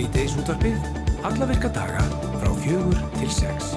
[0.00, 0.84] Svíteis útvarpið,
[1.28, 2.00] alla virka daga
[2.40, 3.74] frá fjögur til sex.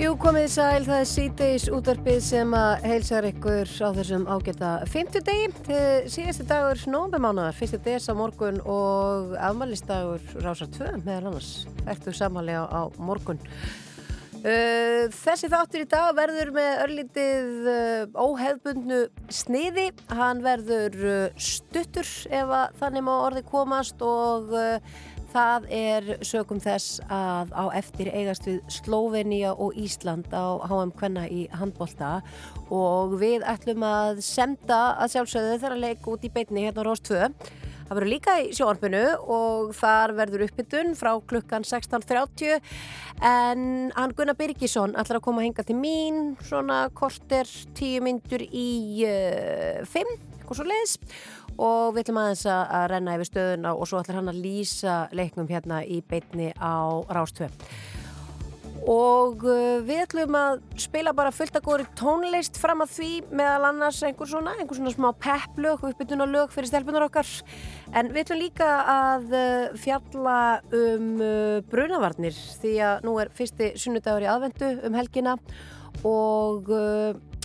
[0.00, 5.26] Jú, komið sæl, það er síteis útvarpið sem að heilsar ykkur á þessum ágæta 50
[5.28, 5.50] degi.
[5.68, 11.50] Þið síðasti dagur nómbemánaðar, fyrsti des á morgun og afmælistagur rásar 2 meðal annars.
[11.84, 13.42] Ertu samanlega á morgun.
[14.46, 19.00] Uh, þessi þáttur í dag verður með örlítið uh, óheðbundnu
[19.32, 19.88] sniði.
[20.14, 24.54] Hann verður uh, stuttur ef þannig má orði komast og
[25.32, 31.26] það er sögum þess að á eftir eigast við Slóvenia og Ísland á HM Kvenna
[31.26, 32.20] í handbolta
[32.70, 37.02] og við ætlum að semta að sjálfsögðu þeirra leik út í beitni hérna á Rós
[37.02, 37.34] 2
[37.86, 42.58] Það verður líka í sjónarpinu og þar verður uppbytun frá klukkan 16.30
[43.22, 47.46] en hann Gunnar Birgisson ætlar að koma að hinga til mín svona korter
[47.78, 48.68] tíu myndur í
[49.06, 50.96] uh, fimm, eitthvað svo leiðis
[51.56, 55.48] og við ætlum aðeins að renna yfir stöðuna og svo ætlar hann að lýsa leiknum
[55.48, 57.48] hérna í beitni á Rástvö
[58.86, 63.68] og uh, við ætlum að spila bara fullt að góðri tónlist fram að því meðal
[63.72, 67.30] annars einhver svona, einhver svona smá pepplög og uppbytuna lög fyrir stelpunar okkar.
[67.92, 70.38] En við ætlum líka að uh, fjalla
[70.70, 75.34] um uh, brunavarnir því að nú er fyrsti sunnudagur í aðvendu um helgina.
[76.06, 76.68] Og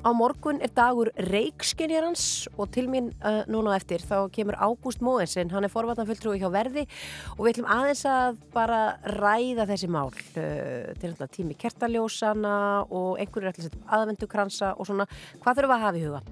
[0.01, 5.51] Á morgun er dagur reikskinjarans og til mín uh, núna eftir þá kemur Ágúst Móensen,
[5.53, 6.87] hann er forvartanfulltrúi hjá Verði
[7.35, 10.09] og við ætlum aðeins að bara ræða þessi mál.
[10.33, 12.55] Uh, til náttúrulega tími kertaljósana
[12.89, 15.05] og einhverju er alltaf aðvendukransa og svona.
[15.43, 16.23] Hvað þurfum að hafa í huga.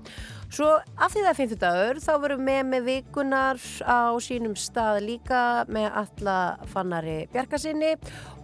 [0.49, 5.03] Svo af því það er 50 dagur þá verum við með vikunar á sínum stað
[5.05, 6.37] líka með alla
[6.71, 7.91] fannari bjargasinni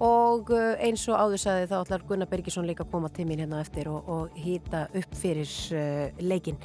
[0.03, 3.43] og uh, eins og áður saði þá ætlar Gunnar Bergesson líka að koma til mín
[3.43, 6.59] hérna eftir og, og hýta upp fyrir uh, leikin.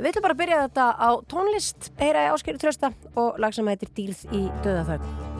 [0.00, 3.72] Við ætlum bara að byrja þetta á tónlist, heyra í áskeri trösta og lag sem
[3.72, 5.35] heitir Dýrð í döðafögn.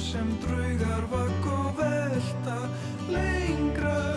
[0.00, 2.58] sem draugar vakk og velta
[3.08, 4.13] lengra.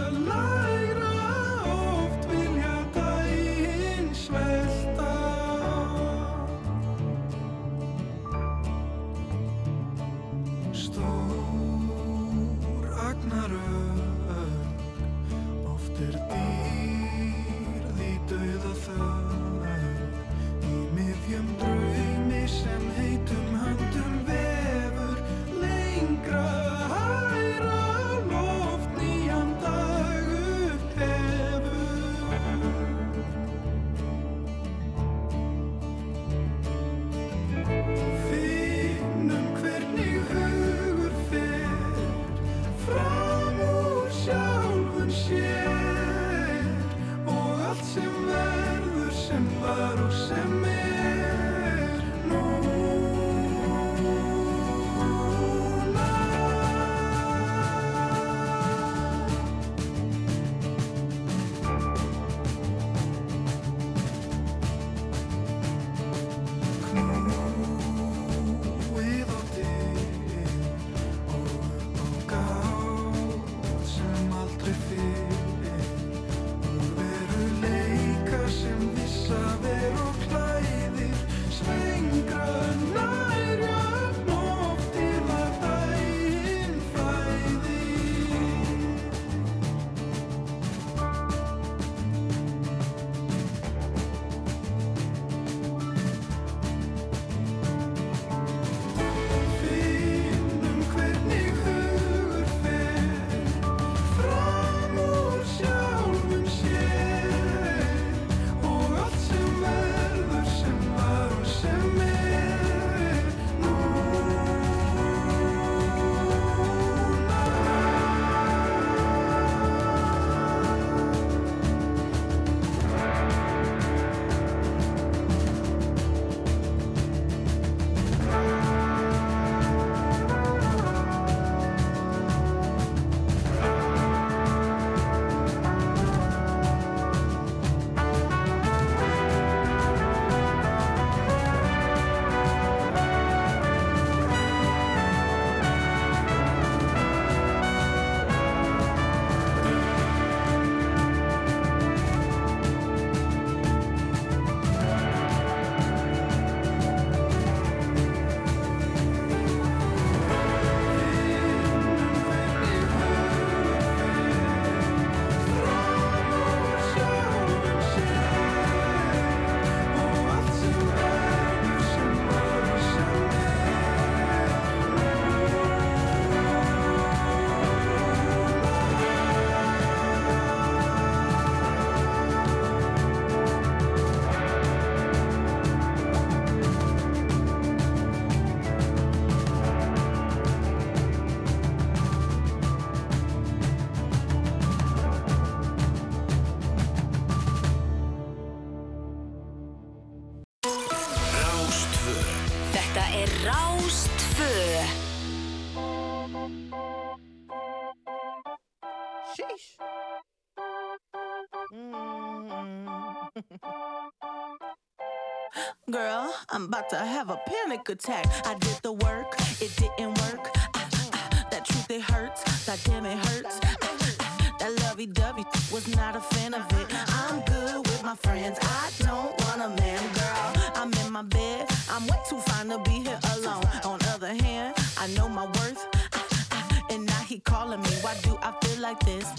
[216.57, 218.25] I'm about to have a panic attack.
[218.43, 219.27] I did the work,
[219.61, 220.49] it didn't work.
[220.73, 222.41] Ah, ah, that truth, it hurts.
[222.65, 223.59] God damn, it hurts.
[223.63, 226.87] Ah, ah, that lovey dovey was not a fan of it.
[227.09, 228.57] I'm good with my friends.
[228.59, 230.63] I don't want a man, girl.
[230.73, 231.67] I'm in my bed.
[231.91, 233.63] I'm way too fine to be here alone.
[233.85, 235.85] On other hand, I know my worth.
[236.15, 237.91] Ah, ah, and now he calling me.
[238.01, 239.31] Why do I feel like this?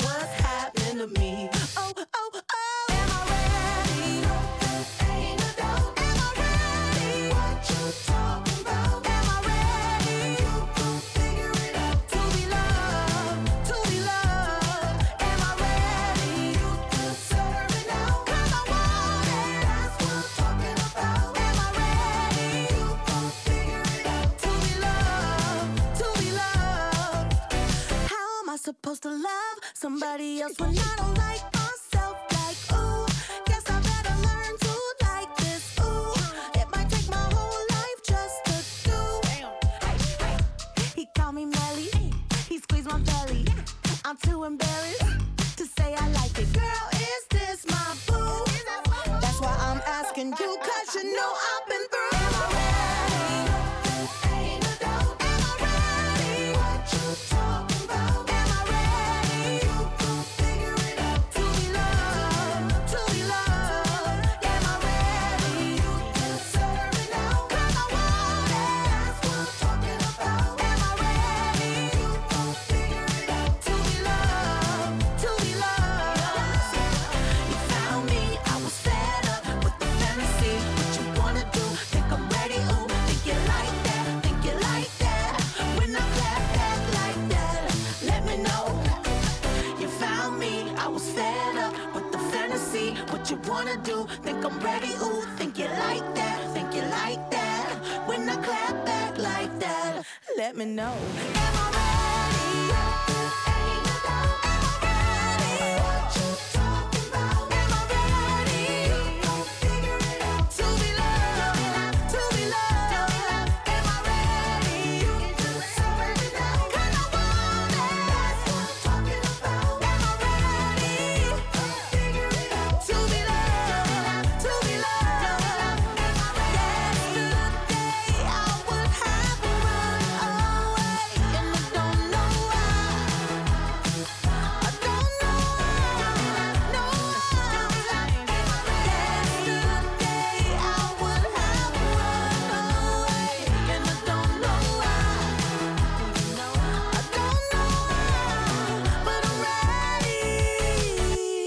[30.09, 31.28] Somebody else when I don't like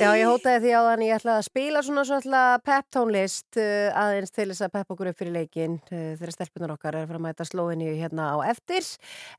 [0.01, 4.31] Já, ég hótaði því á þann ég ætlaði að spila svona svona pep-tónlist uh, aðeins
[4.33, 7.19] til þess að peppa okkur upp fyrir leikin uh, þegar stelpunar okkar er að fara
[7.19, 8.87] að mæta slóinni hérna á eftir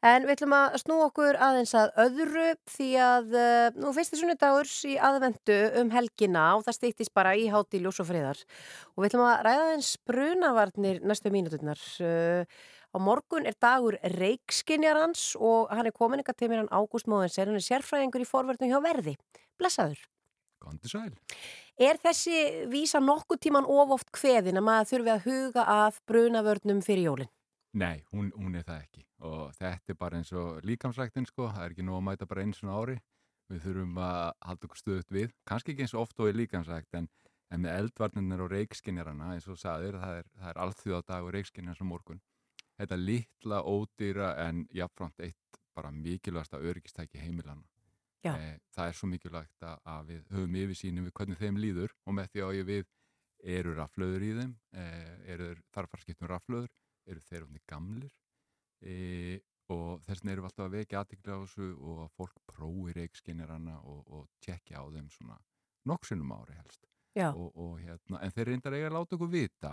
[0.06, 2.44] en við ætlum að snú okkur aðeins að öðru
[2.76, 7.50] því að uh, nú fyrsti sunnudagurs í aðvendu um helgina og það stýttist bara í
[7.50, 8.46] háti ljós og friðar
[8.94, 15.32] og við ætlum að ræða aðeins brunavarnir næstu mínuturnar uh, Á morgun er dagur reikskinjarans
[15.40, 18.74] og hann er komin eitthvað til mér hann Ágúst Móðins, hann er sérfræðingur í forverðinu
[18.76, 19.16] hjá verði.
[19.56, 20.11] Blessaður.
[20.62, 21.12] Gondi sæl.
[21.80, 26.82] Er þessi vísa nokkuð tíman of oft kveðin að maður þurfi að huga að brunavörnum
[26.84, 27.32] fyrir jólinn?
[27.72, 29.06] Nei, hún, hún er það ekki.
[29.24, 32.44] Og þetta er bara eins og líkamsræktin sko, það er ekki nú að mæta bara
[32.44, 32.98] eins og ári.
[33.52, 35.32] Við þurfum að halda okkur stöðut við.
[35.48, 37.08] Kannski ekki eins og oft og í líkamsrækt en,
[37.52, 41.80] en með eldvarnirnir og reikskinjarana eins og sagðir, það er, það er allþjóðadag og reikskinjar
[41.80, 42.22] sem morgun.
[42.80, 47.64] Þetta litla, ódýra en jafnframt eitt bara mikilvægasta öryggistæki heimilana
[48.38, 52.16] Eh, það er svo mikilvægt að, að við höfum yfirsýnum við hvernig þeim líður og
[52.18, 52.84] með því á ég við
[53.42, 56.68] eru raflöður í þeim eh, eru þarf að fara að skipta um raflöður
[57.10, 58.12] eru þeir ofni gamlir?
[58.82, 58.94] E,
[59.72, 62.94] og þess vegna erum við alltaf að vekja aðtikla á þessu og að fólk prófi
[62.98, 65.38] reikskinjarana og, og tjekkja á þeim svona
[65.90, 66.86] nokksunum ári helst.
[67.34, 69.72] Og, og, hérna, en þeir reyndar eiga að láta okkur vita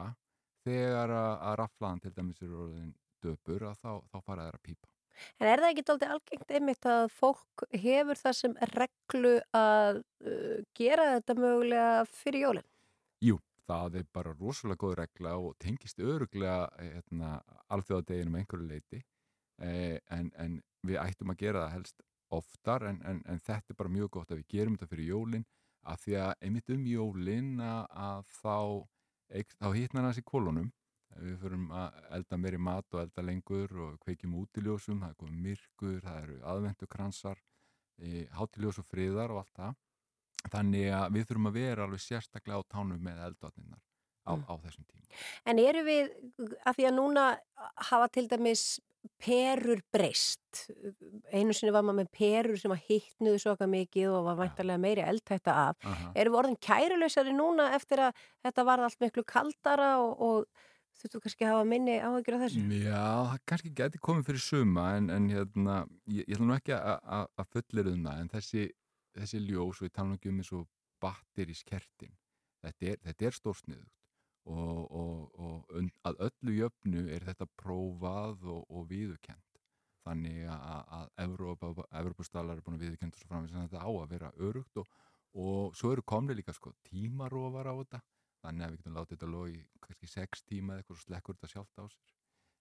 [0.65, 4.65] þegar að, að raflaðan til dæmis eru orðin döpur að þá, þá fara þeir að
[4.65, 4.91] pípa
[5.40, 10.58] En er það ekki dálítið algengt einmitt að fólk hefur það sem reglu að uh,
[10.78, 12.68] gera þetta mögulega fyrir jólinn?
[13.26, 17.38] Jú, það er bara rosalega góð regla og tengist öruglega hérna,
[17.70, 19.02] alþjóðadeginum einhverju leiti
[19.62, 23.80] eh, en, en við ættum að gera það helst oftar en, en, en þetta er
[23.80, 25.46] bara mjög gott að við gerum þetta fyrir jólinn
[25.90, 28.58] af því að einmitt um jólinn að, að þá,
[29.58, 30.70] þá hittnar hans í kolonum
[31.18, 35.44] við förum að elda meiri mat og elda lengur og kveikjum útiljósum, það er komið
[35.48, 37.42] myrkur, það eru aðvendukransar,
[38.00, 39.78] e, hátiljós og friðar og allt það.
[40.54, 43.82] Þannig að við þurfum að vera alveg sérstaklega á tánum með eldvatninnar
[44.24, 44.44] á, Mm.
[44.48, 45.08] á þessum tíma.
[45.46, 46.13] En eru við,
[46.66, 47.39] að því að núna
[47.89, 48.80] hafa til dæmis
[49.20, 50.70] perur breyst,
[51.32, 54.80] einu sinni var maður með perur sem að hittnuðu svo eitthvað mikið og var væntarlega
[54.80, 55.78] meiri eldhætta af.
[55.84, 56.12] Aha.
[56.16, 58.13] Erum við orðin kærulausari núna eftir að
[58.44, 60.46] þetta var allt miklu kaldara og, og
[61.01, 62.63] þurftu kannski að hafa minni áhyggjur af þessu?
[62.84, 65.77] Já, það kannski geti komið fyrir suma en, en hérna,
[66.08, 68.65] ég, ég ætla nú ekki að- fullir um það en þessi,
[69.20, 70.68] þessi ljós og ég tala nú ekki um eins og
[71.03, 72.15] batterískertin
[72.63, 73.96] þetta er, þetta er stórsniðugt.
[74.50, 79.60] Og, og, og und, að öllu jöfnu er þetta prófað og, og viðurkend
[80.08, 83.89] þannig að, að Evrópa, Evrópustallar er búin að viðurkenda og svo framvegis en þetta á
[83.91, 84.88] að vera örugt og,
[85.77, 88.01] svo eru komni líka sko tímarofar á þetta
[88.43, 91.51] þannig að við getum látið þetta logi kannski sex tíma eða eitthvað og slekkur þetta
[91.53, 92.15] sjálft á sér.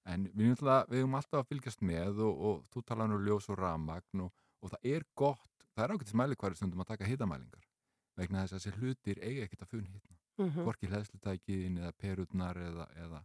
[0.09, 3.59] En við við erum alltaf að fylgjast með og, og þú talaði um ljós og
[3.59, 7.67] ramagn og, og það er gott, það er ágættis mælikværi stundum að taka hitamælingar
[8.19, 10.63] vegna þess að þessi hlutir eiga ekkert að funn hitna Mm -hmm.
[10.63, 13.21] hvorki hlæðslutækin eða perurnar eða, eða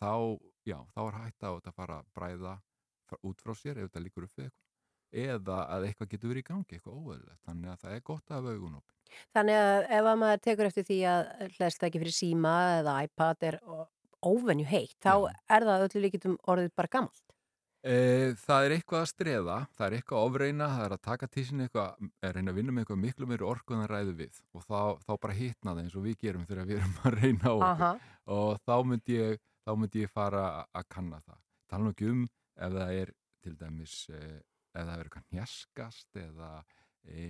[0.00, 2.54] þá, já, þá er hægt á þetta að fara að bræða
[3.22, 4.66] út frá sér ef þetta líkur upp við eitthvað.
[5.10, 8.36] Eða að eitthvað getur verið í gangi, eitthvað óöðlegt þannig að það er gott að
[8.36, 8.97] hafa augun opin
[9.36, 11.22] Þannig að ef að maður tekur eftir því að
[11.56, 13.60] hlæst ekki fyrir síma eða iPad er
[14.24, 15.32] óvenju heitt, þá Já.
[15.56, 17.24] er það öllu líkitum orðið bara gammalt.
[17.86, 21.28] E, það er eitthvað að streða, það er eitthvað að ofreina, það er að taka
[21.30, 23.90] til sín eitthvað, er að reyna að vinna með eitthvað miklu meiri orku en það
[23.92, 26.98] ræðu við og þá, þá bara hitna það eins og við gerum þegar við erum
[27.04, 28.02] að reyna á okkur
[28.34, 31.40] og þá myndi ég, þá myndi ég fara að kanna það.
[31.70, 32.26] Tala nú ekki um
[32.58, 33.14] ef það er
[33.46, 34.20] til dæmis, e,
[34.74, 36.52] ef það er eitthvað njaskast eða
[37.06, 37.22] e,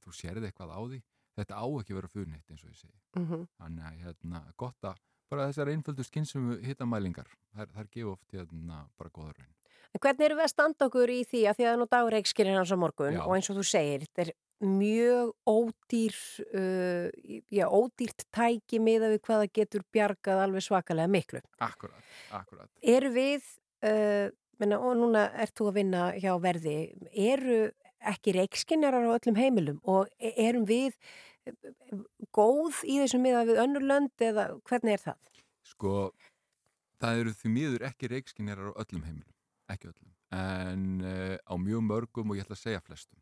[0.00, 1.02] þú sérði eitthvað á því,
[1.40, 2.98] þetta á ekki að vera funitt eins og ég segi.
[3.18, 8.34] mm Þannig að hérna, gott að bara þessar einföldu skynsum hitamælingar, þær, þær gefa oft
[8.34, 9.56] hérna, bara góða raun.
[9.90, 12.58] En hvernig erum við að standa okkur í því að því að nú dagur reikskilin
[12.58, 13.22] hans á morgun Já.
[13.24, 16.18] og eins og þú segir, þetta er mjög ódýr,
[16.52, 17.06] uh,
[17.50, 21.40] já, ódýrt tæki miða við hvaða getur bjargað alveg svakalega miklu.
[21.64, 22.70] Akkurat, akkurat.
[22.82, 23.46] Eru við,
[23.86, 24.28] uh,
[24.60, 26.76] menna, og núna ert þú að vinna hjá verði,
[27.10, 27.62] eru
[28.00, 30.94] ekki reikskinjarar á öllum heimilum og e- erum við
[32.36, 35.30] góð í þessum miða við önnur lönd eða hvernig er það?
[35.70, 35.94] Sko,
[37.00, 39.36] það eru því miður ekki reikskinjarar á öllum heimilum,
[39.72, 43.20] ekki öllum, en uh, á mjög mörgum og ég ætla að segja flestum.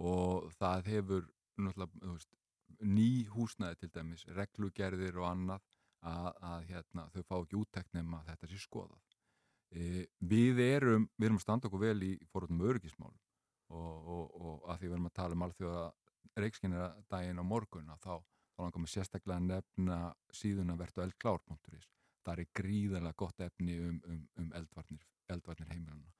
[0.00, 1.26] Og það hefur,
[1.60, 2.30] náttúrulega, veist,
[2.80, 5.64] ný húsnæði til dæmis, reglugerðir og annað,
[6.06, 9.16] að, að hérna, þau fá ekki úttekt nema að þetta sé skoðað.
[9.70, 13.12] E, við erum, við erum að standa okkur vel í fórhundum öryggismál
[13.70, 15.84] og, og, og að því við erum að tala um alþjóða
[16.38, 18.14] reikskinjaradaginn á morgun að þá,
[18.54, 19.98] þá langar mér sérstaklega að nefna
[20.42, 21.88] síðuna vertu eldklár.is
[22.24, 26.12] það er gríðarlega gott efni um, um, um eldvarnir, eldvarnir heimilana.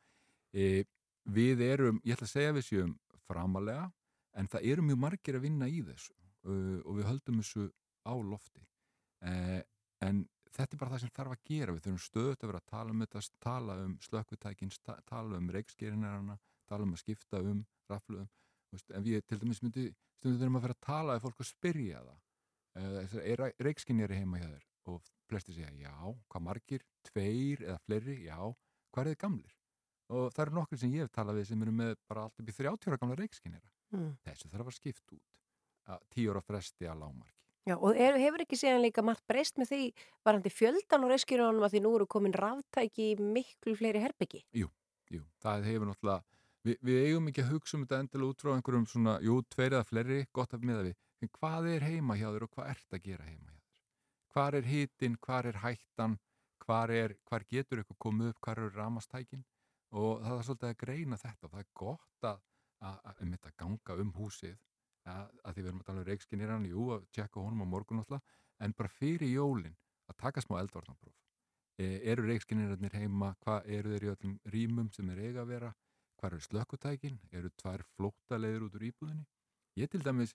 [0.52, 0.84] E,
[1.30, 2.96] við erum, ég ætla að segja við séum
[3.28, 3.86] framalega,
[4.38, 7.68] en það eru mjög margir að vinna í þessu uh, og við höldum þessu
[8.06, 8.64] á lofti.
[9.26, 9.32] E,
[10.06, 11.76] en þetta er bara það sem þarf að gera.
[11.76, 14.76] Við þurfum stöðut að vera að tala um þetta, tala um slökkutækinn,
[15.10, 16.38] tala um reikskerinarana,
[16.70, 18.30] tala um að skipta um rafluðum.
[18.76, 19.86] Ef ég til dæmis myndi,
[20.18, 22.20] stundum þurfum að vera að tala ef fólk að spyrja það.
[22.80, 24.66] E, er reikskinjari heima hjá þér?
[24.90, 25.96] Og flesti segja já,
[26.30, 28.38] hvað margir, tveir eða fleiri, já,
[28.90, 29.58] hvað er þið gamlir?
[30.10, 32.48] Og það eru nokkur sem ég hef talað við sem eru með bara allt upp
[32.50, 33.68] í 30 ára gamla reikskinjara.
[33.94, 34.08] Mm.
[34.26, 35.28] Þessu þarf að skipta út.
[35.90, 37.36] Að 10 ára fresti að lámarki.
[37.68, 39.80] Já, og er, hefur ekki síðan líka margt breyst með því
[40.26, 44.40] varandi fjöldan og reiskjörunum að því nú eru komin ráftæki í miklu fleiri herbyggi?
[44.56, 44.70] Jú,
[45.42, 48.88] það hefur náttúrulega, vi, við eigum ekki að hugsa um þetta endilega út frá einhverjum
[48.90, 52.46] svona, jú, tveir eða fleiri, gott af miða við, en hvað er heima hjá þér
[52.46, 53.78] og hvað ert að gera heima hjá þér?
[54.30, 56.18] Hvar er hitin, hvar er hættan,
[56.64, 59.44] hvar, er, hvar getur eitthvað komið upp, hvar eru ramastækin
[59.90, 61.46] og það er svolítið að greina þetta.
[61.46, 62.42] Og það er gott að,
[62.80, 64.58] að, að, að ganga um húsið
[65.08, 68.02] að, að því við erum að tala um reikskinnirann, jú, að tjekka honum á morgun
[68.02, 69.76] alltaf, en bara fyrir jólin
[70.10, 71.16] að taka smá eldvarnarpróf.
[71.80, 75.72] E, eru reikskinniranir heima, hvað eru þeir í öllum rýmum sem er eiga að vera,
[76.20, 79.26] hvað eru slökkutækin, eru tvær flóttalegir út úr íbúðinni.
[79.80, 80.34] Ég til dæmis,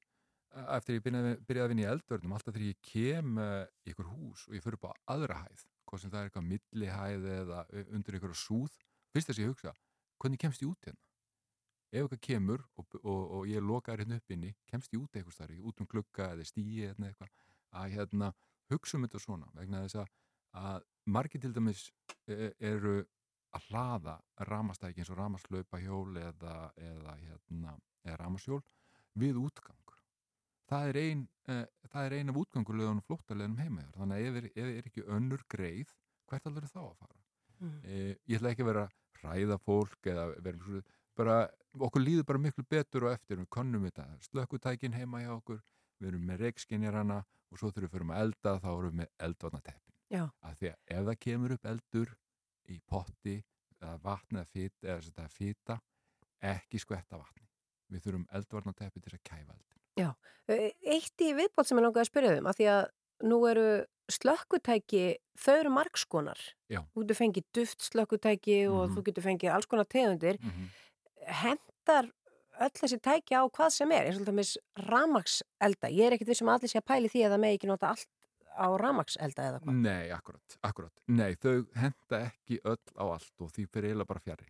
[0.66, 4.12] eftir ég byrjaði, byrjaði að vinna í eldvörnum, alltaf þegar ég kem uh, í ykkur
[4.12, 7.66] hús og ég fyrir upp á aðra hæð, hvað sem það er eitthvað millihæð eða
[7.86, 8.78] undir ykkur súð,
[9.14, 9.76] fyrst þess að ég hugsa,
[10.22, 11.06] hvernig kemst ég út hérna?
[11.96, 15.38] ef eitthvað kemur og, og, og ég lokaður hérna upp inni, kemst ég út eitthvað
[15.38, 17.32] starf, út um klukka eða stíi eða eitthvað,
[17.82, 18.32] að hérna
[18.74, 21.86] hugsa um þetta svona, vegna þess að, margir til dæmis
[22.28, 22.98] e, eru
[23.56, 24.16] að hlaða
[24.50, 28.62] ramastæki eins og ramaslaupa hjól eða, eða, hérna, eða ramashjól
[29.20, 29.94] við útgang.
[30.70, 31.60] Það er ein, e,
[31.92, 35.46] það er ein af útgangulegunum flóttalegunum heimaður, þannig að ef er, ef er ekki önnur
[35.52, 35.94] greið,
[36.30, 37.20] hvert alveg þá að fara?
[37.56, 37.76] Mm.
[37.88, 38.88] e, ég ætla ekki að vera
[39.22, 40.82] hræða fólk eða vera
[41.16, 41.38] bara,
[41.88, 45.62] okkur líður bara miklu betur og eftir, við konnum þetta slökkutækin heima hjá okkur
[46.02, 49.96] við erum með reikskinjarana og svo þurfum við að elda þá erum við með eldvarnateppin.
[50.46, 52.12] Af því að ef það kemur upp eldur
[52.70, 53.44] í potti
[53.82, 55.80] eða vatn eða fýta eða þetta fýta
[56.42, 57.44] ekki skvetta vatni
[57.90, 60.16] við þurfum eldvarnateppi til að kæfa eldin
[60.48, 62.84] Eh, Eitt í viðbót sem ég langaði að spyrja um, að því að
[63.26, 66.42] nú eru slökkutæki, þau eru margskonar.
[66.70, 66.82] Já.
[66.94, 68.96] Þú getur fengið duft slökkutæki og Mhm.
[68.98, 70.38] þú getur fengið alls konar tegundir.
[70.42, 70.68] mm -hmm.
[71.42, 72.12] Hendar
[72.60, 74.58] öll þessi tæki á hvað sem er, eins og þetta með
[74.90, 75.88] ramakselda.
[75.90, 77.88] Ég er ekkit vissum að allir sé að pæli því að það megi ekki nota
[77.90, 78.08] allt
[78.56, 79.80] á ramakselda eða hvað.
[79.86, 81.04] Nei, akkurat, akkurat.
[81.08, 84.50] Nei, þau henda ekki öll á allt og því fyrir eiginlega bara fjari.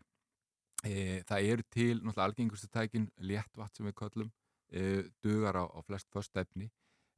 [0.86, 0.96] E,
[1.26, 4.32] það eru til, náttúrulega algengustu tækin, léttvatt sem við köllum,
[4.70, 4.86] e,
[5.26, 6.70] dugar á, á flest först efni,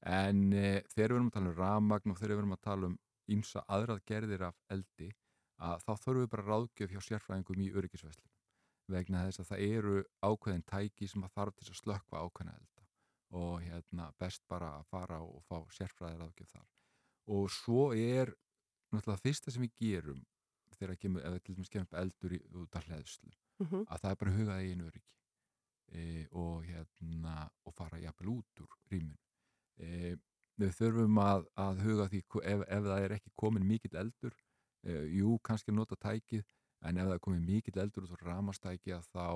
[0.07, 2.91] en e, þegar við erum að tala um ramagn og þegar við erum að tala
[2.91, 5.11] um ímsa aðrað gerðir af eldi,
[5.57, 8.33] að þá þurfum við bara ráðgjöf hjá sérfræðingum í öryggisveslunum
[8.93, 12.85] vegna þess að það eru ákveðin tæki sem að þarf til að slökkva ákveðina elda
[13.37, 16.76] og hérna best bara að fara og fá sérfræðir ráðgjöf þar
[17.27, 18.31] og svo er
[18.93, 20.23] náttúrulega fyrsta sem við gerum
[20.77, 24.01] þegar kemur, ef við til dæmis kemur upp eldur í, út af hlæðslu, Mm að
[24.01, 25.13] það er bara hugað eigin öryggi
[25.91, 29.17] e, og hérna og fara jafnvel út úr rýminu
[29.79, 30.17] e,
[30.57, 34.35] við þurfum að, að huga því ef, ef það er ekki komin mikill eldur
[34.83, 36.45] e, jú, kannski nota tækið
[36.85, 39.27] en ef það er komin mikill eldur út úr ramastæki að þá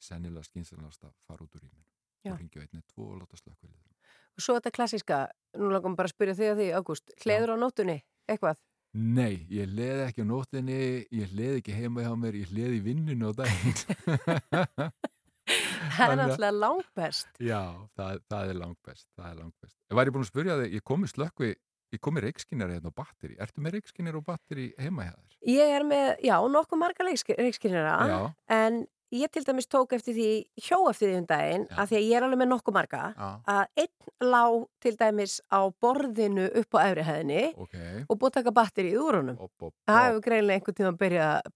[0.00, 1.90] sennilega skynsalast að fara út úr rýminu
[2.24, 2.32] Já.
[2.32, 3.93] og ringja einnig tvo og láta slökkvilið
[4.34, 5.18] Og svo þetta klassiska,
[5.60, 7.98] nú langum bara að spyrja þig að því, Ágúst, hleður á nótunni,
[8.30, 8.60] eitthvað?
[8.94, 10.78] Nei, ég leði ekki á nóttinni,
[11.10, 13.80] ég leði ekki heima hjá mér, ég leði í vinninu á daginn.
[15.44, 17.30] Það er náttúrulega langbest.
[17.42, 17.60] Já,
[17.98, 19.76] það, það er er best.
[19.90, 21.50] Ég væri búin að spyrja þig, ég kom í slökkvi,
[21.94, 23.36] ég kom í reikskinari hérna á batteri.
[23.44, 25.36] Ertu með reikskinari og batteri heima hjá þér?
[25.52, 28.18] Ég er með, já, nokkuð marga reikskinnara, Já,
[28.56, 28.80] en
[29.20, 30.28] ég til dæmis tók eftir því,
[30.66, 31.76] hjó eftir því um daginn, Já.
[31.82, 34.44] að því að ég er alveg með nokkuð marga, já, að einn lá
[34.84, 37.76] til dæmis á borðinu upp á efri hæðinni ok,
[38.08, 39.38] og búið að taka batterið úr honum.
[39.38, 41.52] op, op, Það hefur greinlega einhvern tíma að byrja að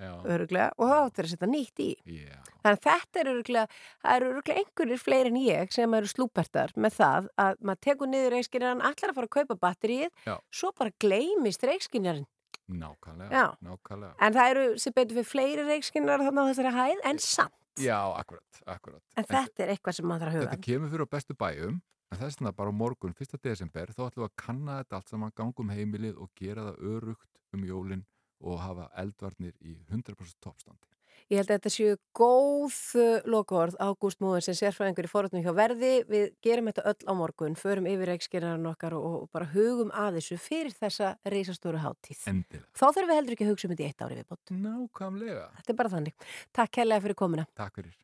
[0.00, 1.90] öruglega, og það áttur að setja nýtt í.
[2.04, 6.96] já, Þannig að þetta er eru öruglega einhverjir fleiri en ég sem eru slúpertar með
[6.98, 10.10] það að maður tekur niður reikskinnarinn, allar að fara að kaupa batterið,
[10.50, 12.26] svo bara gleymist reikskinnarinn.
[12.70, 14.12] Nákvæmlega, nákvæmlega.
[14.26, 17.56] En það eru sem betur fyrir fleiri reikskinnar þarna á þessari hæð, en samt.
[17.80, 19.02] Já, akkurat, akkurat.
[19.16, 20.50] En þetta er eitthvað sem maður þarf að huga.
[20.50, 21.80] Þetta kemur fyrir á bestu bæjum
[22.10, 23.38] en þess vegna bara morgun, 1.
[23.42, 27.28] desember þá ætlum við að kanna þetta allt saman gangum heimilið og gera það örugt
[27.54, 28.06] um jólin
[28.40, 30.90] og hafa eldvarnir í 100% toppstandi.
[31.30, 35.52] Ég held að þetta séu góð uh, lokaorð Ágúst Móðin sem sérfræðingur í forrætnum hjá
[35.54, 35.92] verði.
[36.10, 40.40] Við gerum þetta öll á morgun, förum yfir reikskinnaran okkar og, bara hugum að þessu
[40.42, 42.26] fyrir þessa reisastóru hátíð.
[42.32, 42.66] Endilega.
[42.74, 44.54] Þá þurfum við heldur ekki að hugsa um þetta í eitt ári viðbót.
[44.66, 45.48] Nákvæmlega.
[45.60, 46.30] Þetta er bara þannig.
[46.58, 47.46] Takk kærlega fyrir komuna.
[47.62, 47.94] Takk fyrir.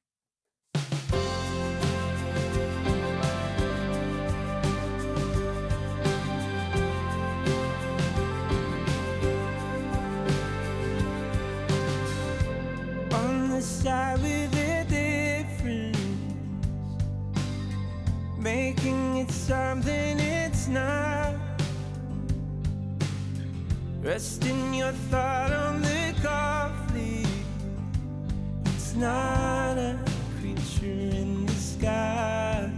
[13.61, 15.99] Side with a difference,
[18.39, 21.35] making it something it's not.
[24.03, 27.27] Resting your thought on the coffee,
[28.67, 29.99] it's not a
[30.39, 32.71] creature in the sky.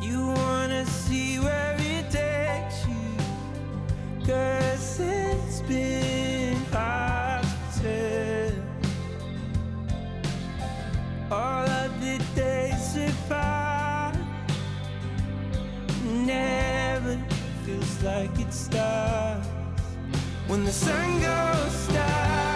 [0.00, 4.26] You wanna see where it takes you.
[4.26, 4.61] Cause
[11.32, 14.14] All of the days apart
[16.04, 17.18] Never
[17.64, 19.48] feels like it starts
[20.46, 22.51] When the sun goes down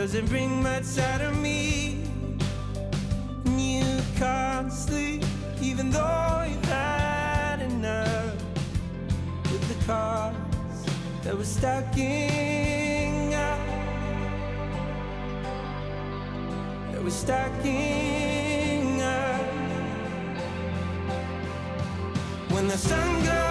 [0.00, 2.04] doesn't bring much out of me.
[3.46, 5.24] And you can't sleep,
[5.60, 8.36] even though you've had enough
[9.50, 10.36] with the cars
[11.24, 13.58] that were stacking up.
[16.92, 19.40] That were stacking up.
[22.52, 23.47] When the sun goes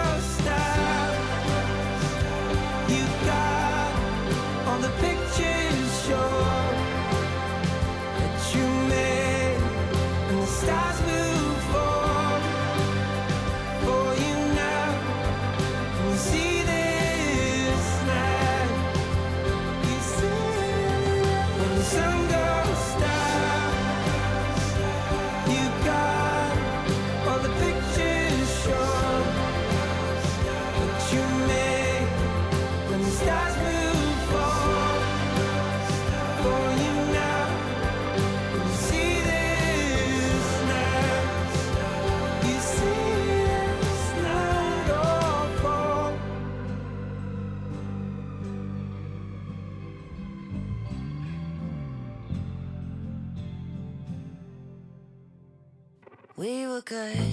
[56.87, 57.26] good,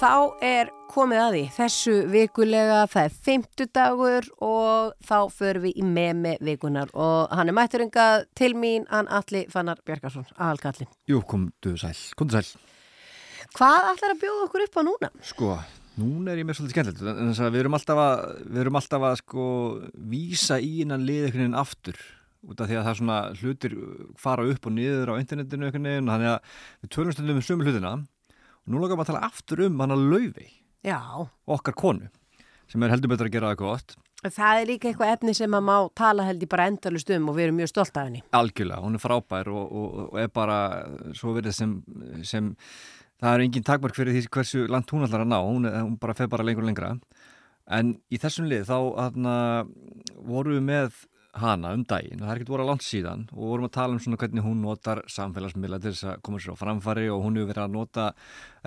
[0.00, 5.82] Þá er komið að því þessu vikulega, það er fimmtudagur og þá förum við í
[5.84, 10.88] memi vikunar og hann er mætturingað til mín, hann Alli Fannar Bjarkarsson, aðalkallin.
[11.04, 12.48] Jú, komdu sæl, komdu sæl.
[13.58, 15.10] Hvað ætlar að bjóða okkur upp á núna?
[15.32, 15.48] Sko,
[16.00, 18.78] núna er ég með svolítið skemmtilegt en þess að við erum alltaf að, við erum
[18.80, 19.48] alltaf að sko
[20.14, 22.00] vísa í innan lið einhvern veginn aftur
[22.48, 23.76] út af því að það er svona hlutir
[24.16, 27.68] fara upp og niður á internetinu einhvern veginn þannig að við tölum stundum um sömu
[27.68, 27.92] hlutina
[28.70, 30.48] nú langar maður að tala aftur um hana laufi
[31.50, 32.08] okkar konu
[32.70, 33.96] sem er heldur betur að gera það gott.
[34.20, 37.36] Það er líka eitthvað efni sem að má tala held í bara endalust um og
[37.38, 38.22] við erum mjög stolt af henni.
[38.36, 40.58] algjörlega, hún er frábær og, og, og er bara
[41.16, 41.72] svo verið sem,
[42.22, 42.50] sem
[43.20, 46.14] það er engin takmark fyrir því hversu langt hún ætlar að ná, hún, hún bara
[46.14, 46.92] fer bara lengur og lengra.
[47.70, 49.36] En í þessum lið þá hana,
[50.20, 51.02] vorum við með
[51.38, 52.18] hana um daginn.
[52.18, 54.44] Og það er ekkert voru að langt síðan og vorum að tala um svona hvernig
[54.44, 57.76] hún notar samfélagsmiðla til þess að koma sér á framfæri og hún hefur verið að
[57.76, 58.06] nota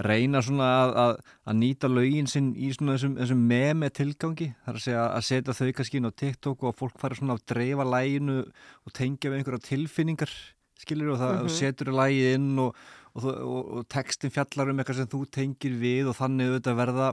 [0.07, 1.13] reyna svona að, að,
[1.51, 4.49] að nýta lögin sinn í svona þessum, þessum meme tilgangi.
[4.65, 7.37] Þar að segja að setja þau kannski inn á TikTok og að fólk fara svona
[7.37, 10.35] að dreifa læginu og tengja við einhverja tilfinningar
[10.83, 15.01] skilur og það mm setur lægið inn og, og, og, og, textin fjallar um eitthvað
[15.01, 17.09] sem þú tengir við og þannig auðvitað verða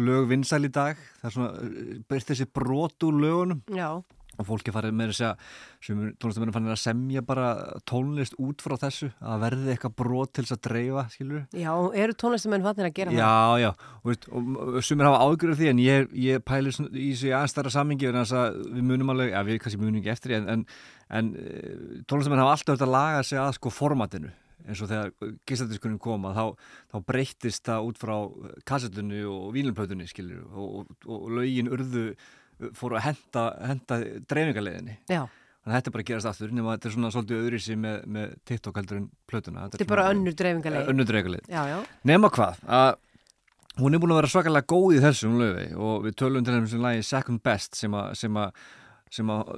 [0.00, 1.00] lög vinsæl í dag.
[1.20, 1.70] Það er svona,
[2.08, 3.62] byrst þessi brot úr lögunum.
[3.74, 4.00] Já,
[4.40, 5.46] og fólki farið með þess að
[5.84, 7.48] sem tónlistamennir fannir að semja bara
[7.88, 11.72] tónlist út frá þessu að verði eitthvað brot til þess að dreifa, skilur Já,
[12.04, 15.82] eru tónlistamenn fannir að gera Já, já, og, veist, og sumir hafa ágjörðu því en
[15.84, 19.42] ég, ég pæli svona í þessu aðstæra sammingi en þess að við munum alveg, já
[19.48, 20.66] við kannski munum ekki eftir en, en,
[21.12, 24.32] en eh, tónlistamenn hafa alltaf verið að laga sig að sko formatinu.
[24.62, 28.14] Eins og þegar gísladiskunum kom að þá, þá breyttist það út frá
[28.68, 32.04] kassetunni og vínilplötunni skilur og, og, og lögin urðu
[32.78, 33.98] fóru að henda, henda
[34.32, 37.40] dreifingarleginni Já, þannig að þetta er bara að gerast aftur nema þetta er svona svolítið
[37.44, 39.68] öðri sem með, með TikTok heldur en plötuna.
[39.72, 40.36] Þetta er bara önnur
[41.08, 41.78] dreifingarlegin Já, já,
[42.12, 42.92] nema hvað að
[43.80, 46.82] hún er búin að vera svakalega góð í þessum löfi og við tölum til þessum
[46.84, 48.10] lagi Second Best sem að,
[49.12, 49.48] sem að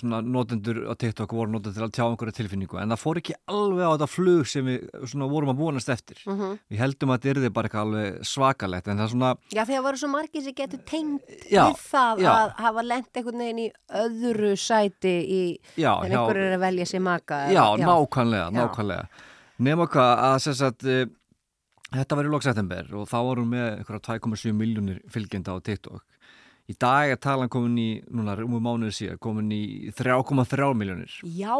[0.00, 3.34] svona notendur á TikTok voru notendur til að tjá einhverja tilfinningu en það fór ekki
[3.52, 6.54] alveg á þetta flug sem við svona vorum að vonast eftir Mhm.
[6.72, 9.84] við heldum að þetta yrði bara eitthvað alveg svakalegt en það svona, já því að
[9.86, 12.30] voru svo margir sem getur tengt Já, við það já.
[12.32, 13.68] að hafa lent einhvern veginn í
[14.00, 15.42] öðru sæti í
[15.76, 18.58] já, en einhver er að velja sér maka já, eða- nákvæmlega, Já.
[18.64, 19.06] nákvæmlega
[19.60, 21.04] nema hvað að sagt uh,
[21.92, 26.02] þetta var í lók september og þá vorum við einhverja 2,7 miljónir fylgjenda á TikTok
[26.66, 31.54] í dag er talan komin í núna um mánuður síðan komin í 3,3 miljónir Já,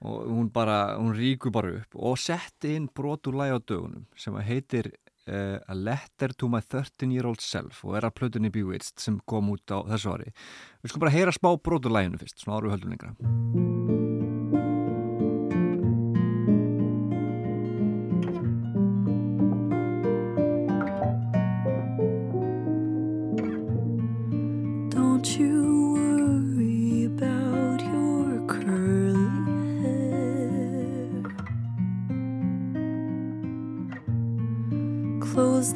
[0.00, 4.36] og hún bara, hún ríkur bara upp og setti inn brotur læg á dögunum sem
[4.46, 4.92] heitir
[5.28, 9.20] uh, A Letter to my 13 year old self og er að plötunni Bewitched sem
[9.28, 10.34] kom út á þessu ári.
[10.82, 13.99] Við skulum bara heyra smá brotur læginu fyrst svona áru höldum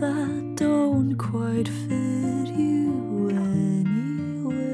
[0.01, 4.65] That don't quite fit you anywhere.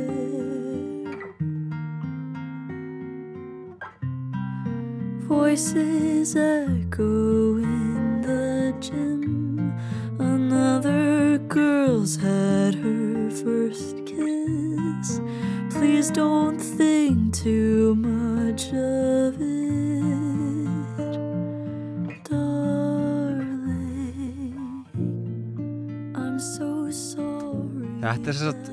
[5.29, 9.73] Voices echo in the gym.
[10.19, 15.21] Another girl's had her first kiss.
[15.71, 20.20] Please don't think too much of it,
[28.01, 28.71] Þetta er sagt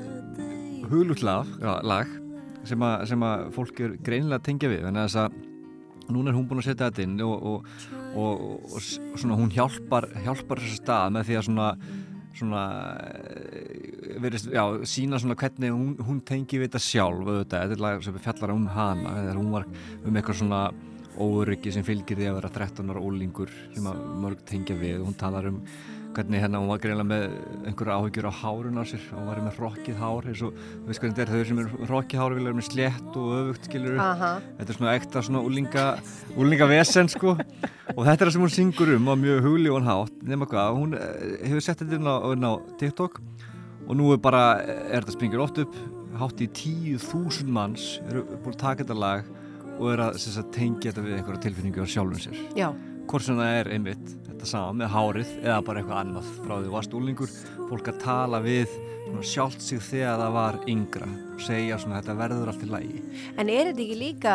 [0.88, 1.48] huglut lag,
[1.84, 2.08] lag
[2.64, 4.88] sem, að, sem að fólk er greinilega að tengja við.
[4.88, 5.38] En þess að
[6.08, 7.72] núna er hún búin að setja þetta inn og, og,
[8.16, 11.72] og, og svona hún hjálpar, hjálpar þess að stað með því að svona
[12.38, 12.62] svona
[13.18, 18.04] eh, verið, já, sína svona hvernig hún, hún tengi við þetta sjálf þetta er lag
[18.04, 20.60] sem fjallar um hana þegar hún var um eitthvað svona
[21.18, 25.00] óöryggi sem fylgir því að vera 13 ára ólingur sem að mörg tengja við.
[25.02, 25.62] Hún talar um
[26.18, 27.24] hvernig hérna hún var greinlega með
[27.68, 29.04] einhverja áhyggjur á hárun á sér.
[29.14, 31.90] Og var með rokkið hár eins og þú veist hvernig þetta er þau sem er
[31.92, 34.30] rokkið hár vilja vera með slétt og öfugt skilur aha.
[34.58, 35.84] Þetta er svona ekta svona úlinga
[36.34, 37.36] úlinga vesen sko.
[37.94, 40.18] Og þetta er það sem hún syngur um á mjög hugli og hátt.
[40.26, 42.52] Nema hvað, hún eh, hefur sett þetta inn á, inn á
[42.82, 43.22] TikTok
[43.88, 45.78] og nú er bara, er þetta springir oft upp.
[46.18, 49.28] Hátt í 10.000 manns eru búin að taka þetta lag
[49.78, 52.40] og er að sagt, tengja þetta við einhverja tilfinningu á sjálfum sér.
[52.58, 52.72] Já,
[53.08, 56.72] hvort sem það er einmitt þetta sama með hárið eða bara eitthvað annað frá því
[56.74, 57.34] varst úlingur
[57.70, 58.74] fólk að tala við
[59.24, 63.00] sjálft sig þegar það var yngra og segja svona þetta verður allt í lagi.
[63.40, 64.34] En er þetta ekki líka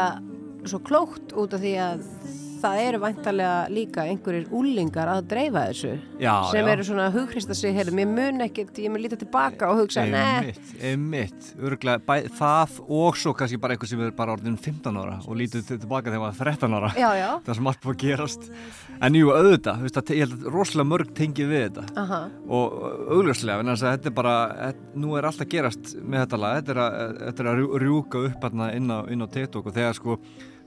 [0.65, 2.07] svo klókt út af því að
[2.63, 6.71] það eru væntalega líka einhverjir úlingar að dreifa þessu já, sem já.
[6.73, 10.05] eru svona að hughrista sig heyrðum, ég mun ekkert, ég mun líta tilbaka og hugsa,
[10.07, 11.49] einmitt, einmitt.
[11.59, 15.35] Örgulega, bæ, það og svo kannski bara eitthvað sem er bara orðin 15 ára og
[15.39, 16.91] lítið til- tilbaka þegar maður var 13 ára.
[16.97, 17.11] Já,
[17.45, 18.49] það sem allt búið að gerast.
[19.03, 21.85] En jú, auðvitað, ég held að rosalega mörg tengið við þetta.
[21.99, 22.79] Aha, og
[23.17, 26.57] augljóslega, en þess að þetta er bara nú er allt að gerast með þetta lag.
[26.61, 26.97] Þetta er að,
[27.27, 30.17] þetta er að rjú- rjúka upp inn á, á TikTok og þegar sko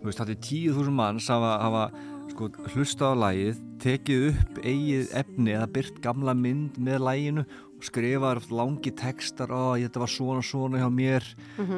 [0.06, 1.84] veist, þetta er 10.000 manns hafa, hafa
[2.32, 7.44] sko, hlusta á lagið tekið upp eigið efni eða byrt gamla mynd með laginu
[7.76, 11.26] og skrifaður oft langi textar ó, þetta var svona svona hjá mér.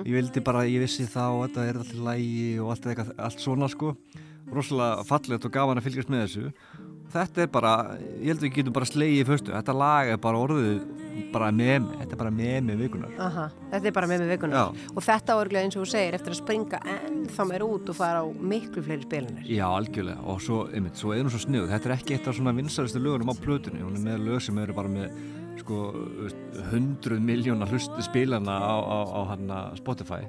[0.07, 3.15] Ég vildi bara, ég vissi það og þetta er allt í lagi og allt, eitthvað,
[3.19, 3.95] allt svona sko.
[4.49, 6.53] Rosalega fallegt og gaman að fylgjast með þessu
[7.13, 7.75] þetta er bara,
[8.19, 10.81] ég held að við getum bara slegið í föstu, þetta lag er bara orðið
[11.33, 14.91] bara memi, þetta er bara memi vikunar aha, þetta er bara með með vikunar Já.
[14.93, 18.21] og þetta árlega eins og þú segir eftir að springa ennþá meir út og fara
[18.23, 21.91] á miklu fleiri spilinir Já, algjörlega, og svo, einmitt, svo er hún svo sniður þetta
[21.91, 23.83] er ekki eitt af svona vinsaristu lögunum á plötunni.
[23.83, 25.19] Hún er með lög sem eru bara með
[25.59, 25.83] sko,
[26.71, 30.23] hundruð miljóna hlustu spilana á, á, á hana Spotify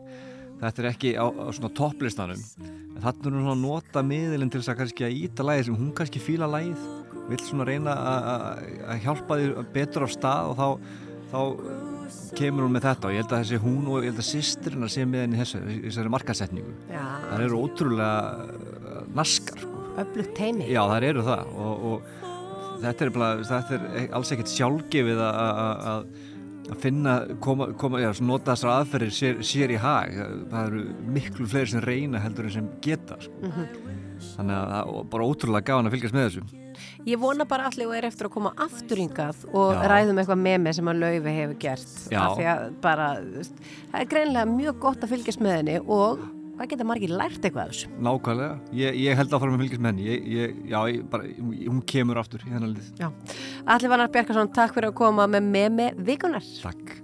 [0.59, 2.41] þetta er ekki á, á svona topplistanum.
[2.59, 5.77] En þannig er hún að nota miðilinn til þess að kannski að íta lagið sem
[5.79, 6.87] hún kannski fíla lagið.
[7.29, 10.67] Vill svona reyna að- hjálpa því betur af stað og þá
[11.29, 11.41] þá
[12.35, 13.05] kemur hún með þetta.
[13.05, 15.59] Og ég held að þessi hún og ég held að sýstrina sé með henni þessu,
[15.85, 19.83] þessari markasetningu það eru ótrúlega uh, naskar sko.
[20.01, 20.65] öflugt teimi.
[20.73, 21.53] já það eru það.
[21.53, 26.03] Og, og þetta er, bara, þetta er alls ekkert sjálfgefið að-
[26.69, 30.15] að finna, koma, koma já, nota þessar aðferðir sér, sér í hag
[30.51, 30.85] það eru
[31.17, 33.51] miklu fleiri sem reyna heldur en sem geta sko.
[34.35, 36.47] þannig að það er bara ótrúlega gáðan að fylgjast með þessu
[37.07, 39.81] Ég vona bara allir og er eftir að koma afturingað og Já.
[39.91, 41.93] ræðum eitthvað með mig sem að Laufi hefur gert.
[42.15, 43.07] Af því að bara,
[43.91, 46.23] það er greinlega mjög gott að fylgjast með henni og
[46.59, 47.91] það geta margir lært eitthvað af þessu.
[48.05, 51.29] Nákvæmlega, ég, ég held að fara með fylgjast með henni ég, ég, já, ég, bara,
[51.41, 53.09] hún kemur aftur í þennan lið Já.
[53.65, 56.43] Allir Vannar Bjarkarsson, takk fyrir að koma með memi vikunar.
[56.63, 56.99] Takk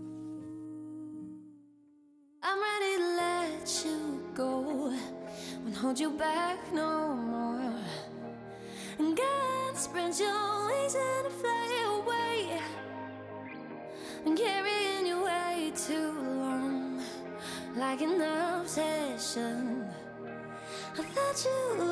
[2.45, 4.49] I'm ready to let you go.
[5.63, 7.73] Won't hold you back no more.
[8.99, 12.61] And God spread your wings and fly away.
[14.25, 16.84] And carrying you way too long,
[17.75, 19.85] like an obsession.
[20.97, 21.83] I thought you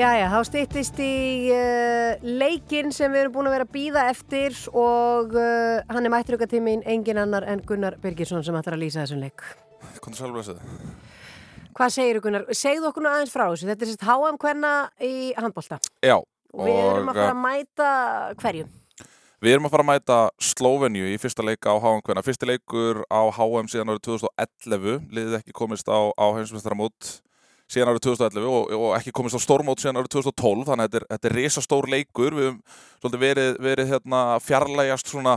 [0.00, 4.56] Jæja, þá stýttist í uh, leikinn sem við erum búin að vera að býða eftir
[4.72, 8.86] og uh, hann er mættur ykkur tímin engin annar en Gunnar Birgisson sem ætlar að
[8.86, 9.44] lýsa þessum leik.
[10.00, 10.64] Kontur sjálflæsið.
[11.76, 12.48] Hvað segir Gunnar?
[12.56, 13.68] Segðu okkur nú aðeins frá þessu.
[13.68, 14.74] Þetta er sérst HM hvenna
[15.04, 16.16] í handbólta Já.
[16.16, 17.94] og við erum að fara eh, að mæta
[18.40, 18.68] hverju?
[19.44, 22.24] Við erum að fara að mæta Slovenju í fyrsta leika á HM hvenna.
[22.24, 25.10] Fyrsti leikur á HM síðan árið 2011.
[25.12, 27.18] Liðið ekki komist á, á heimsmyndaramót
[27.70, 30.64] síðan árið 2011 og, og ekki komist á stórmót síðan árið 2012.
[30.70, 32.36] Þannig að þetta er, þetta er risastór leikur.
[32.38, 32.58] Við höfum
[33.02, 35.36] svolítið verið, verið hérna, fjarlægast svona,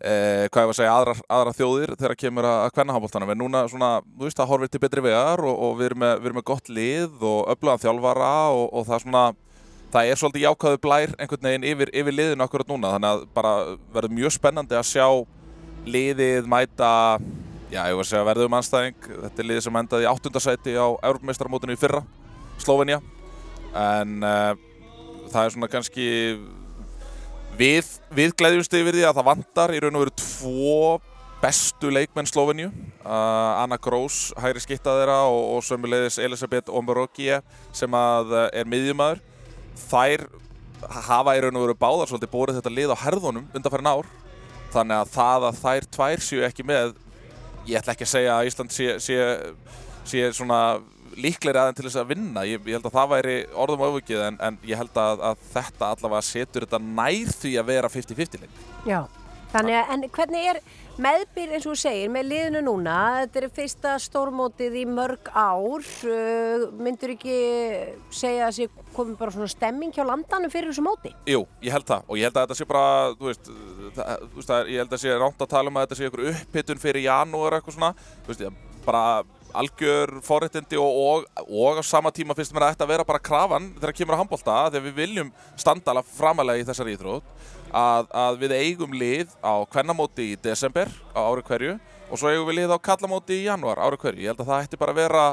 [0.00, 3.32] eh, hvað ég var að segja, aðrar, aðrar þjóðir þegar kemur að kvennaháboltanum.
[3.32, 6.14] En núna svona, þú veist, það horfir til betri vegar og, og við, erum með,
[6.20, 9.26] við erum með gott lið og öflugan þjálfara og, og það svona
[9.94, 13.52] það er svolítið jákvæðu blær einhvern veginn yfir, yfir liðinu akkurat núna þannig að bara
[13.94, 15.06] verður mjög spennandi að sjá
[15.86, 16.90] liðið mæta
[17.70, 20.86] já, ég var að segja verðum anstæðing þetta er liðið sem endaði í áttundasæti á
[21.08, 22.02] Európmeistarmótinu í fyrra,
[22.62, 23.00] Slovenia
[23.76, 24.54] en uh,
[25.32, 26.06] það er svona kannski
[27.58, 30.80] við, við gleðjumst yfir því að það vantar í raun og veru tvo
[31.42, 37.42] bestu leikmenn Slovenju uh, Anna Grós, hægri skitta þeirra og, og sömulegis Elisabeth Omorogie
[37.76, 39.24] sem að uh, er miðjumæður
[39.86, 40.28] þær
[41.08, 44.08] hafa í raun og veru báðar svolítið bórið þetta lið á herðunum undanfærin ár.
[44.74, 46.94] Þannig að það að þær tvær séu ekki með
[47.66, 49.16] ég ætla ekki að segja að Ísland sé, sé,
[50.06, 50.60] sé svona
[51.16, 52.44] líklegri aðeins til þess að vinna.
[52.48, 55.92] Ég, ég held að það væri orðum ofukið en, en ég held að, að þetta
[55.94, 58.58] allavega setur þetta nær því að vera 50-50 leik.
[58.88, 58.98] Já,
[59.54, 60.60] þannig að, en hvernig er
[61.02, 65.84] meðbyr eins og þú segir, með liðinu núna, þetta er fyrsta stórmótið í mörg ár,
[66.08, 67.36] uh, myndur ekki
[68.14, 71.12] segja að sé komið bara svona stemming hjá landanum fyrir þessu móti?
[71.28, 72.06] Jú, ég held það.
[72.08, 72.86] Og ég held að þetta sé bara,
[73.20, 73.52] veist,
[73.98, 76.84] það, það, ég held að sé ránt að tala um að þetta sé einhver upphittun
[76.86, 77.92] fyrir janúar eitthvað svona,
[78.30, 78.46] veist,
[78.86, 79.06] bara
[79.56, 83.70] algjör forréttindi og, og, og á sama tíma finnst mér að þetta vera bara krafan
[83.78, 87.46] þegar kemur að handbólta þegar við viljum standa alveg framalega í þessari íþrótt
[87.76, 92.48] að, að við eigum lið á kvennamóti í desember á ári hverju og svo eigum
[92.48, 94.22] við lið á kallamóti í januar ári hverju.
[94.24, 95.24] Ég held að það ætti bara að vera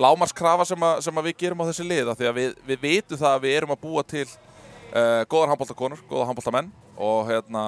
[0.00, 2.80] lámarskrafa sem, að, sem að við gerum á þessi lið af því að við, við
[2.82, 7.64] vitum það að við erum að búa til uh, góðar handbóltakonur, góðar handbóltamenn og, hérna,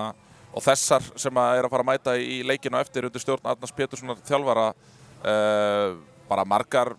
[0.51, 3.74] og þessar sem að er að fara að mæta í leikinu eftir undir stjórn Arnars
[3.77, 5.95] Péturssonar þjálfara uh,
[6.27, 6.97] bara margar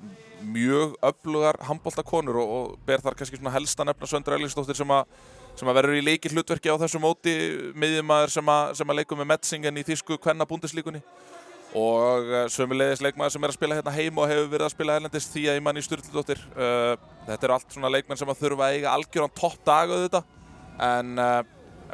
[0.48, 5.10] mjög öflugar handbóltakonur og, og ber þar kannski svona helsta nefna Söndra Ellingsdóttir sem að
[5.58, 7.34] sem að verður í leikið hlutverki á þessu móti
[7.78, 11.02] miðjumæður sem að, sem að leikum með Metzingen í þýsku kvennabúndislíkunni
[11.78, 14.96] og uh, sömulegis leikmaður sem er að spila hérna heim og hefur verið að spila
[14.98, 16.94] erlendist því að í manni Sturldóttir uh,
[17.28, 20.34] þetta eru allt svona leikmenn sem að þurfa að eiga algjöran topp dag auðvitað
[20.88, 21.42] en uh,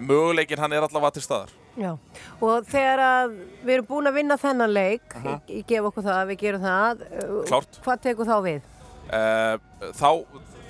[0.03, 1.95] möguleikin hann er allavega til staðar Já,
[2.38, 3.32] og þegar að
[3.64, 5.32] við erum búin að vinna þennan leik, Aha.
[5.32, 7.80] ég, ég gef okkur það, við gerum það, uh, Klárt.
[7.82, 8.68] hvað tekur þá við?
[9.09, 10.09] Uh, þá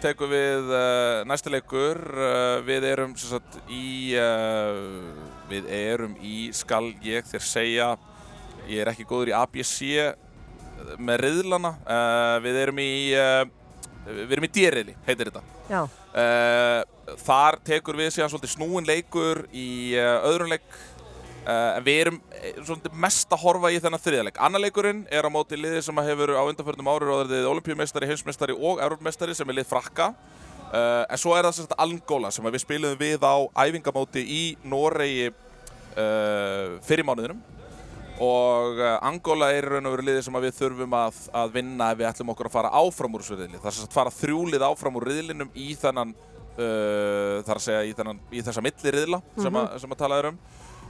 [0.04, 1.99] tekum við uh, næsti leikur.
[2.12, 4.76] Uh, við erum sagt í uh,
[5.51, 7.89] við erum í skal ég þér segja
[8.68, 9.80] ég er ekki góður í ABC
[10.99, 11.74] með riðlana.
[12.43, 12.93] Við erum í
[14.04, 15.43] við erum í dýriðli, heitir þetta.
[15.70, 15.82] Já,
[17.24, 20.66] þar tekur við síðan svolítið snúin leikur í öðrum leik
[21.47, 25.27] uh, en við erum eh, svolítið mest að horfa í þennan þriðaleg annar leikurinn er
[25.27, 29.49] á móti liði sem að hefur á undanförnum árið orðið olimpíumeistari, heimsmeistari og európmeistari sem
[29.49, 30.13] er lið frakka.
[30.73, 34.43] Uh, en svo er það sagt Angola sem að við spilum við á æfingamóti í
[34.65, 37.43] Noregi uh, fyrir mánuðinum.
[38.23, 41.97] Og Angola er raun og veru liði sem að við þurfum að, að vinna ef
[41.97, 43.57] við ætlum okkur að fara áfram úr þessu riðli.
[43.57, 46.11] Það er sem sagt fara þrjúlið áfram úr riðlinum í þennan,
[46.53, 50.29] þar að segja í, þennan, í þessa milli riðla sem, að, sem að tala er
[50.29, 50.37] um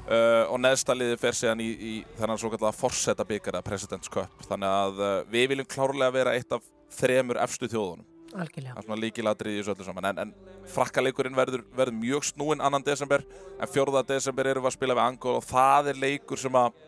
[0.07, 4.11] uh, og neðsta liði fer síðan í, í þennan svo kallega forsetta byggar eða President's
[4.11, 4.47] Cup.
[4.47, 6.65] Þannig að uh, við viljum klárlega vera eitt af
[6.97, 8.07] þremur efstu þjóðunum.
[8.33, 8.73] algjörlega.
[8.73, 10.09] Það er svona líkiladrið í þessu öllu saman.
[10.09, 13.25] En, en frakkaleikurinn verður, verður mjög snúinn annan desember
[13.59, 16.79] en fjórða desember erum við að spila við Angola og það er leikur sem að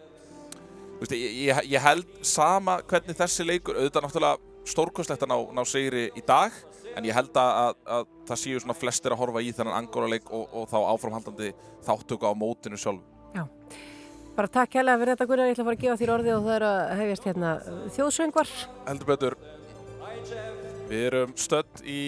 [1.02, 5.62] veist, ég, ég, ég held sama hvernig þessi leikur, auðvitað náttúrulega stórkostlegt að ná, ná
[5.70, 6.56] sigri í dag
[6.96, 10.32] en ég held að, að, að það séu svona flestir að horfa í þennan Angola-leik
[10.32, 11.52] og, og þá áframhaldandi
[11.86, 13.04] þáttöku á mótinu sjálf.
[14.36, 16.46] Bara takk hérlega fyrir þetta Gunnar, ég ætla að fara að gefa þér orðið og
[16.46, 18.50] það er að hefjast hérna uh, þjóðsöngvar.
[18.90, 19.36] Heldur betur,
[20.90, 22.02] við erum stödd í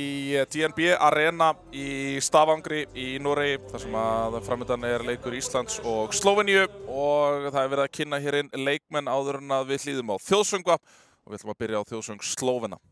[0.52, 1.88] DNB Arena í
[2.28, 7.74] Stavangri í Noregi þar sem að framöndan er leikur Íslands og Sloveníu og það er
[7.78, 11.40] verið að kynna hér inn leikmenn áður en að við hlýðum á þjóðsöngva og við
[11.40, 12.84] ætlum að byrja á þjóðsöng Slovena.